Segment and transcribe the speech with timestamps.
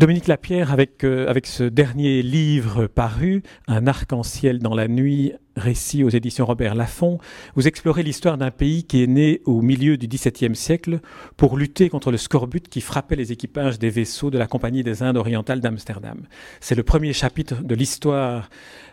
[0.00, 6.04] Dominique Lapierre, avec, euh, avec ce dernier livre paru, Un arc-en-ciel dans la nuit, récit
[6.04, 7.18] aux éditions Robert Laffont,
[7.54, 11.00] vous explorez l'histoire d'un pays qui est né au milieu du XVIIe siècle
[11.36, 15.02] pour lutter contre le scorbut qui frappait les équipages des vaisseaux de la Compagnie des
[15.02, 16.22] Indes orientales d'Amsterdam.
[16.60, 18.48] C'est le premier chapitre de l'histoire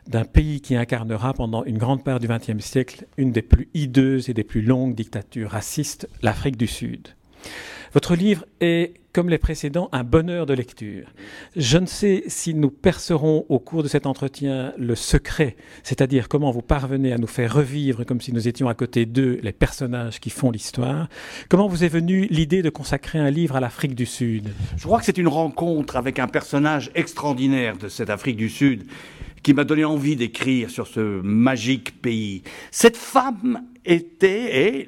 [0.10, 4.30] d'un pays qui incarnera pendant une grande part du XXe siècle une des plus hideuses
[4.30, 7.08] et des plus longues dictatures racistes, l'Afrique du Sud.
[7.94, 11.08] Votre livre est, comme les précédents, un bonheur de lecture.
[11.56, 16.52] Je ne sais si nous percerons au cours de cet entretien le secret, c'est-à-dire comment
[16.52, 20.20] vous parvenez à nous faire revivre comme si nous étions à côté d'eux les personnages
[20.20, 21.10] qui font l'histoire.
[21.50, 24.50] Comment vous est venue l'idée de consacrer un livre à l'Afrique du Sud?
[24.78, 28.84] Je crois que c'est une rencontre avec un personnage extraordinaire de cette Afrique du Sud
[29.42, 32.44] qui m'a donné envie d'écrire sur ce magique pays.
[32.70, 34.86] Cette femme était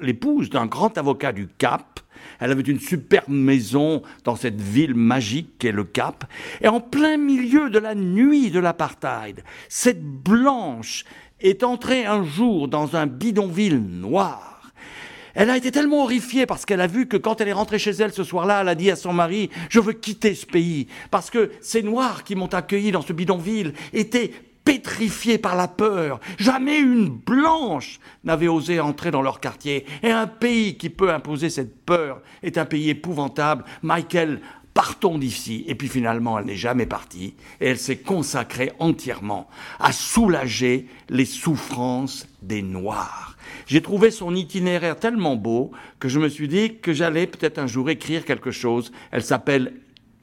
[0.00, 2.00] l'épouse d'un grand avocat du Cap.
[2.40, 6.24] Elle avait une superbe maison dans cette ville magique qu'est le Cap.
[6.60, 11.04] Et en plein milieu de la nuit de l'apartheid, cette blanche
[11.40, 14.58] est entrée un jour dans un bidonville noir
[15.38, 17.92] elle a été tellement horrifiée parce qu'elle a vu que quand elle est rentrée chez
[17.92, 21.30] elle ce soir-là, elle a dit à son mari, je veux quitter ce pays, parce
[21.30, 24.32] que ces Noirs qui m'ont accueilli dans ce bidonville étaient
[24.68, 26.20] pétrifiés par la peur.
[26.38, 29.86] Jamais une blanche n'avait osé entrer dans leur quartier.
[30.02, 33.64] Et un pays qui peut imposer cette peur est un pays épouvantable.
[33.80, 34.42] Michael
[34.74, 35.64] partons d'ici.
[35.68, 39.48] Et puis finalement, elle n'est jamais partie et elle s'est consacrée entièrement
[39.80, 43.38] à soulager les souffrances des Noirs.
[43.66, 47.66] J'ai trouvé son itinéraire tellement beau que je me suis dit que j'allais peut-être un
[47.66, 48.92] jour écrire quelque chose.
[49.12, 49.72] Elle s'appelle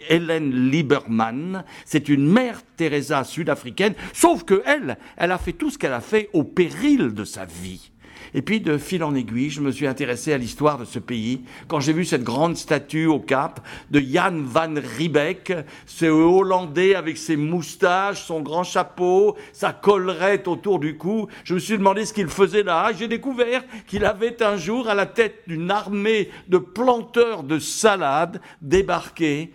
[0.09, 1.63] Hélène Lieberman.
[1.85, 6.01] C'est une mère Teresa sud-africaine, sauf que elle, elle a fait tout ce qu'elle a
[6.01, 7.91] fait au péril de sa vie.
[8.33, 11.41] Et puis, de fil en aiguille, je me suis intéressé à l'histoire de ce pays.
[11.69, 15.53] Quand j'ai vu cette grande statue au Cap de Jan van Riebeck,
[15.85, 21.59] ce Hollandais avec ses moustaches, son grand chapeau, sa collerette autour du cou, je me
[21.59, 22.91] suis demandé ce qu'il faisait là.
[22.97, 28.41] J'ai découvert qu'il avait un jour, à la tête d'une armée de planteurs de salades,
[28.61, 29.53] débarqué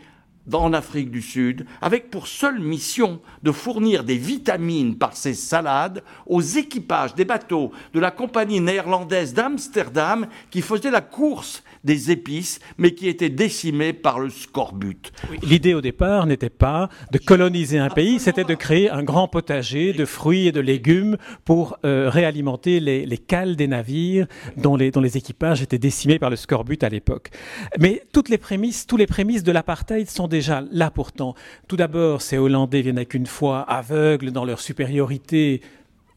[0.53, 6.03] en Afrique du Sud, avec pour seule mission de fournir des vitamines par ces salades
[6.27, 12.61] aux équipages des bateaux de la compagnie néerlandaise d'Amsterdam qui faisaient la course des épices,
[12.79, 15.13] mais qui étaient décimées par le scorbut.
[15.43, 19.93] L'idée au départ n'était pas de coloniser un pays, c'était de créer un grand potager
[19.93, 24.27] de fruits et de légumes pour euh, réalimenter les, cales des navires
[24.57, 27.31] dont les, dont les équipages étaient décimés par le scorbut à l'époque.
[27.79, 31.35] Mais toutes les prémices, tous les prémices de l'apartheid sont déjà là pourtant.
[31.69, 35.61] Tout d'abord, ces Hollandais viennent avec une foi aveugle dans leur supériorité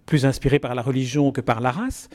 [0.05, 2.09] plus inspirée par la religion que par la race.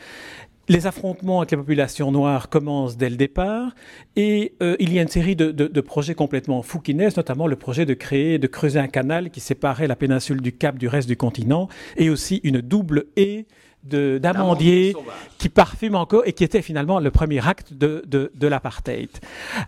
[0.71, 3.75] Les affrontements avec les populations noires commencent dès le départ
[4.17, 7.57] et euh, il y a une série de, projets complètement fous qui naissent, notamment le
[7.57, 11.09] projet de créer, de creuser un canal qui séparait la péninsule du Cap du reste
[11.09, 13.47] du continent et aussi une double haie
[13.85, 14.95] d'amandiers
[15.39, 19.11] qui parfume encore et qui était finalement le premier acte de, de, l'apartheid.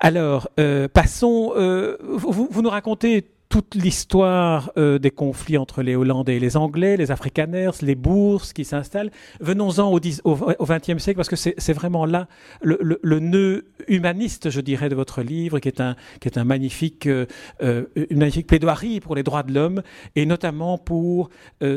[0.01, 5.97] Alors, euh, passons, euh, vous, vous, nous racontez toute l'histoire euh, des conflits entre les
[5.97, 9.11] Hollandais et les Anglais, les Afrikaners, les bourses qui s'installent.
[9.41, 12.29] Venons-en au, XXe siècle parce que c'est vraiment là
[12.63, 16.45] le, le, nœud humaniste, je dirais, de votre livre, qui est un, qui est un
[16.45, 17.27] magnifique, euh,
[17.61, 19.83] euh, une magnifique plaidoirie pour les droits de l'homme
[20.15, 21.29] et notamment pour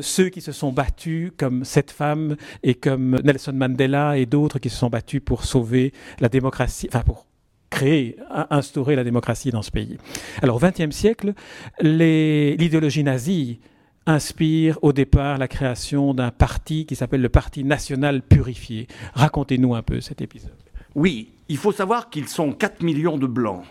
[0.01, 4.69] ceux qui se sont battus, comme cette femme et comme Nelson Mandela et d'autres qui
[4.69, 7.25] se sont battus pour sauver la démocratie, enfin pour
[7.83, 8.15] créer,
[8.49, 9.97] instaurer la démocratie dans ce pays.
[10.41, 11.33] Alors au XXe siècle,
[11.81, 13.59] l'idéologie nazie
[14.05, 18.87] inspire au départ la création d'un parti qui s'appelle le Parti national purifié.
[19.13, 20.51] Racontez-nous un peu cet épisode.
[20.95, 23.65] Oui, il faut savoir qu'ils sont 4 millions de blancs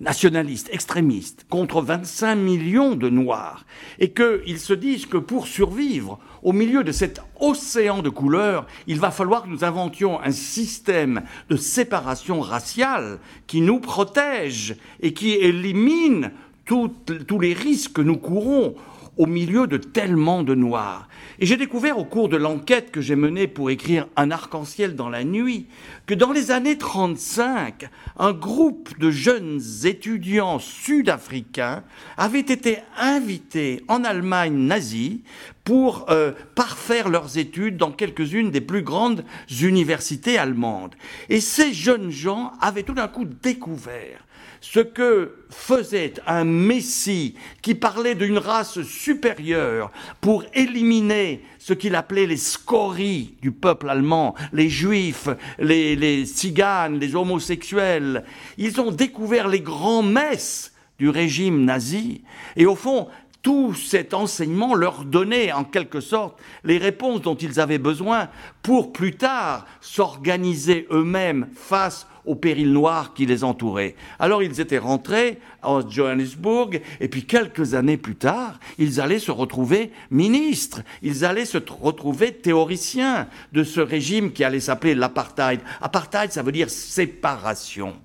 [0.00, 3.66] nationalistes, extrémistes, contre 25 millions de Noirs,
[3.98, 8.98] et qu'ils se disent que pour survivre au milieu de cet océan de couleurs, il
[8.98, 15.32] va falloir que nous inventions un système de séparation raciale qui nous protège et qui
[15.32, 16.32] élimine
[16.70, 18.76] tous les risques que nous courons
[19.16, 21.08] au milieu de tellement de noirs.
[21.40, 25.08] Et j'ai découvert au cours de l'enquête que j'ai menée pour écrire Un arc-en-ciel dans
[25.08, 25.66] la nuit
[26.06, 27.88] que dans les années 35,
[28.18, 31.82] un groupe de jeunes étudiants sud-africains
[32.16, 35.22] avait été invité en Allemagne nazie
[35.64, 39.24] pour euh, parfaire leurs études dans quelques-unes des plus grandes
[39.60, 40.94] universités allemandes.
[41.28, 44.24] Et ces jeunes gens avaient tout d'un coup découvert
[44.60, 49.90] ce que faisait un Messie qui parlait d'une race supérieure
[50.20, 55.28] pour éliminer ce qu'il appelait les scories du peuple allemand, les juifs,
[55.58, 58.24] les, les tziganes, les homosexuels.
[58.58, 62.22] Ils ont découvert les grands messes du régime nazi
[62.56, 63.08] et au fond,
[63.42, 68.28] tout cet enseignement leur donnait en quelque sorte les réponses dont ils avaient besoin
[68.62, 73.94] pour plus tard s'organiser eux-mêmes face au péril noir qui les entourait.
[74.18, 79.30] Alors ils étaient rentrés à Johannesburg, et puis quelques années plus tard, ils allaient se
[79.30, 85.60] retrouver ministres, ils allaient se retrouver théoriciens de ce régime qui allait s'appeler l'apartheid.
[85.80, 87.96] Apartheid, ça veut dire séparation.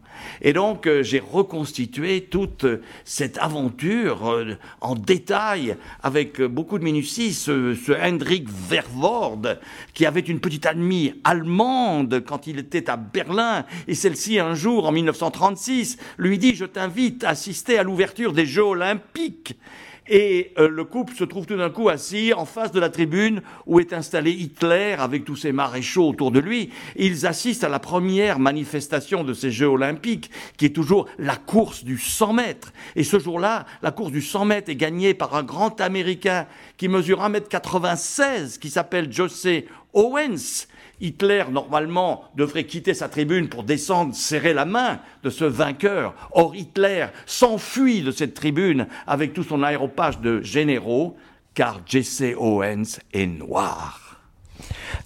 [0.41, 2.65] Et donc, euh, j'ai reconstitué toute
[3.03, 7.33] cette aventure euh, en détail avec beaucoup de minutie.
[7.33, 9.59] Ce, Hendrik Vervoorde,
[9.93, 14.85] qui avait une petite amie allemande quand il était à Berlin, et celle-ci, un jour,
[14.85, 19.57] en 1936, lui dit, je t'invite à assister à l'ouverture des Jeux olympiques
[20.07, 23.41] et euh, le couple se trouve tout d'un coup assis en face de la tribune
[23.65, 26.69] où est installé Hitler avec tous ses maréchaux autour de lui.
[26.95, 31.83] Ils assistent à la première manifestation de ces Jeux olympiques, qui est toujours la course
[31.83, 32.71] du 100 mètres.
[32.95, 36.45] Et ce jour-là, la course du 100 mètres est gagnée par un grand Américain
[36.77, 40.67] qui mesure 1m96, qui s'appelle José Owens
[41.01, 46.13] Hitler, normalement, devrait quitter sa tribune pour descendre, serrer la main de ce vainqueur.
[46.31, 51.15] Or, Hitler s'enfuit de cette tribune avec tout son aéropage de généraux,
[51.53, 54.01] car Jesse Owens est noir.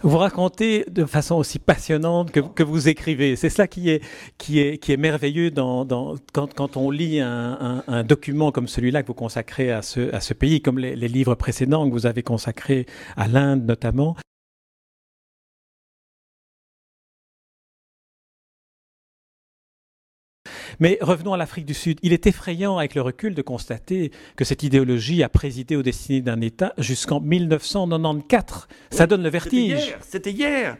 [0.02, 3.36] Vous racontez de façon aussi passionnante que, vous écrivez.
[3.36, 4.04] C'est cela qui est,
[4.38, 5.86] qui est, qui est merveilleux dans,
[6.34, 10.20] quand, quand, on lit un, un, document comme celui-là que vous consacrez à ce, à
[10.20, 12.86] ce pays, comme les, les livres précédents que vous avez consacrés
[13.18, 14.16] à l'Inde notamment.
[20.80, 22.00] Mais revenons à l'Afrique du Sud.
[22.04, 26.22] Il est effrayant avec le recul de constater que cette idéologie a présidé aux destinées
[26.22, 28.68] d'un État jusqu'en 1994.
[28.90, 29.96] Ça donne le vertige.
[30.02, 30.78] C'était hier.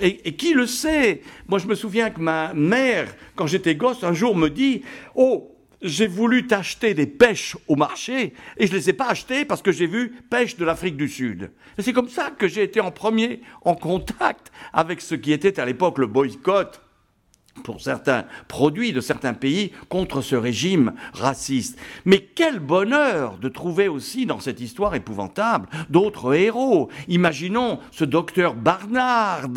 [0.00, 1.22] et, qui le sait?
[1.48, 4.82] Moi, je me souviens que ma mère, quand j'étais gosse, un jour me dit
[5.16, 5.50] Oh,
[5.82, 9.62] j'ai voulu t'acheter des pêches au marché et je ne les ai pas achetées parce
[9.62, 11.50] que j'ai vu pêche de l'Afrique du Sud.
[11.76, 15.60] Et c'est comme ça que j'ai été en premier en contact avec ce qui était
[15.60, 16.80] à l'époque le boycott
[17.62, 21.78] pour certains produits de certains pays contre ce régime raciste.
[22.04, 26.88] Mais quel bonheur de trouver aussi dans cette histoire épouvantable d'autres héros.
[27.08, 29.48] Imaginons ce docteur Barnard,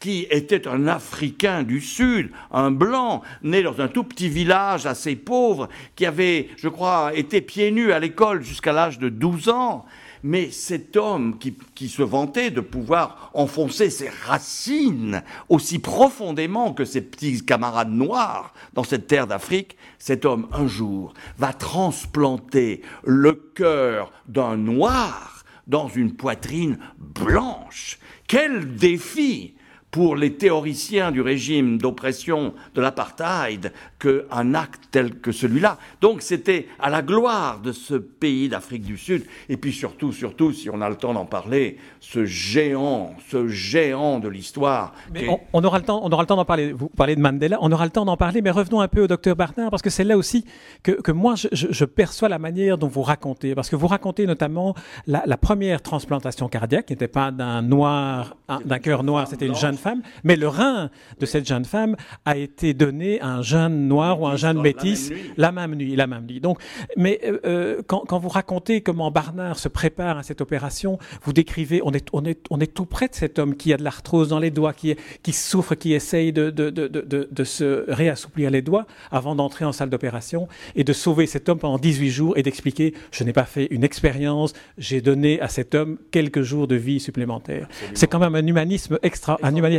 [0.00, 5.16] qui était un Africain du Sud, un blanc, né dans un tout petit village assez
[5.16, 9.86] pauvre, qui avait, je crois, été pieds nus à l'école jusqu'à l'âge de 12 ans
[10.24, 17.02] mais cet homme qui, se vantait de pouvoir enfoncer ses racines aussi profondément que ses
[17.02, 24.12] petits camarades noirs dans cette terre d'Afrique, cet homme un jour va transplanter le cœur
[24.26, 27.98] d'un noir dans une poitrine blanche.
[28.26, 29.54] Quel défi
[29.94, 35.78] pour les théoriciens du régime d'oppression de l'apartheid qu'un acte tel que celui-là.
[36.00, 40.52] Donc c'était à la gloire de ce pays d'Afrique du Sud, et puis surtout, surtout,
[40.52, 44.94] si on a le temps d'en parler, ce géant, ce géant de l'histoire.
[45.12, 46.72] Mais on, aura le temps, on aura le temps d'en parler.
[46.72, 49.06] Vous parlez de Mandela, on aura le temps d'en parler, mais revenons un peu au
[49.06, 50.44] docteur Barnard, parce que c'est là aussi
[50.82, 54.26] que, que moi je, je, perçois la manière dont vous racontez, parce que vous racontez
[54.26, 54.74] notamment
[55.06, 59.54] la, la première transplantation cardiaque, qui n'était pas d'un noir, d'un cœur noir, c'était une
[59.54, 63.86] jeune femme, mais le rein de cette jeune femme a été donné à un jeune
[63.86, 65.94] noir ou un jeune métis la même nuit.
[65.94, 66.40] La même nuit.
[66.40, 66.58] Donc,
[66.96, 71.32] mais euh, euh, quand, quand, vous racontez comment Barnard se prépare à cette opération, vous
[71.32, 73.84] décrivez, on est, on est, on est tout près de cet homme qui a de
[73.84, 77.84] l'arthrose dans les doigts, qui, qui souffre, qui essaye de, de, de, de, de se
[77.90, 82.10] réassouplir les doigts avant d'entrer en salle d'opération et de sauver cet homme pendant 18
[82.10, 86.42] jours et d'expliquer, je n'ai pas fait une expérience, j'ai donné à cet homme quelques
[86.42, 87.68] jours de vie supplémentaires.
[87.92, 89.73] C'est quand même un humanisme extra, un humanisme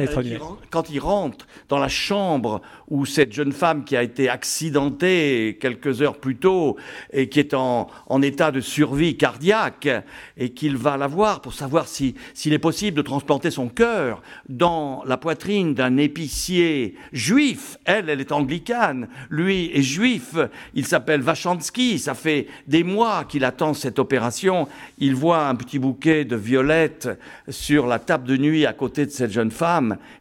[0.69, 6.01] quand il rentre dans la chambre où cette jeune femme qui a été accidentée quelques
[6.01, 6.77] heures plus tôt
[7.11, 9.89] et qui est en, en état de survie cardiaque
[10.37, 12.13] et qu'il va la voir pour savoir s'il
[12.45, 17.77] est possible de transplanter son cœur dans la poitrine d'un épicier juif.
[17.85, 19.07] Elle, elle est anglicane.
[19.29, 20.35] Lui est juif.
[20.73, 21.99] Il s'appelle Vachansky.
[21.99, 24.67] Ça fait des mois qu'il attend cette opération.
[24.97, 27.09] Il voit un petit bouquet de violettes
[27.49, 29.51] sur la table de nuit à côté de cette jeune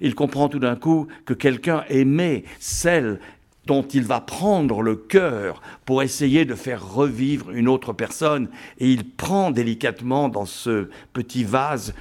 [0.00, 3.20] il comprend tout d'un coup que quelqu'un aimait, celle
[3.66, 8.48] dont il va prendre le cœur pour essayer de faire revivre une autre personne.
[8.78, 11.94] Et il prend délicatement dans ce petit vase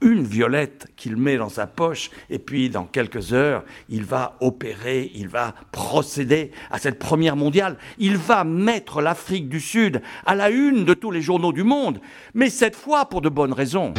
[0.00, 5.10] une violette qu'il met dans sa poche, et puis dans quelques heures, il va opérer,
[5.14, 10.50] il va procéder à cette première mondiale, il va mettre l'Afrique du Sud à la
[10.50, 12.00] une de tous les journaux du monde,
[12.32, 13.92] mais cette fois pour de bonnes raisons.